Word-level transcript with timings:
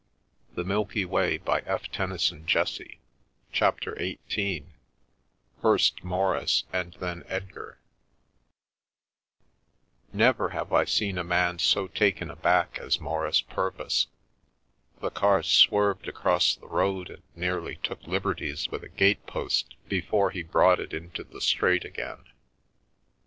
To 0.49 0.55
the 0.63 0.63
moon, 0.63 0.87
to 0.87 1.05
the 1.05 1.15
edge 1.15 1.67
of 1.67 1.83
tfa 1.91 2.07
_1 2.09 2.55
S 2.55 2.73
ff 2.79 2.97
CHAPTER 3.53 3.95
XVIII 3.99 4.65
FIRST 5.61 6.03
MAURICE 6.03 6.63
AND 6.73 6.93
THEN 6.95 7.23
EDGAR 7.27 7.77
NEVER 10.11 10.49
have 10.49 10.73
I 10.73 10.85
seen 10.85 11.19
a 11.19 11.23
man 11.23 11.59
so 11.59 11.85
taken 11.87 12.31
aback 12.31 12.79
as 12.79 12.99
Maurice 12.99 13.41
Purvis. 13.41 14.07
The 15.01 15.11
car 15.11 15.43
swerved 15.43 16.07
across 16.07 16.55
the 16.55 16.65
road 16.67 17.11
and 17.11 17.21
nearly 17.35 17.75
took 17.83 18.01
liberties 18.07 18.69
with 18.69 18.83
a 18.83 18.89
gatepost 18.89 19.75
before 19.87 20.31
he 20.31 20.41
brought 20.41 20.79
it 20.79 20.93
into 20.93 21.23
the 21.23 21.41
straight 21.41 21.85
again. 21.85 22.23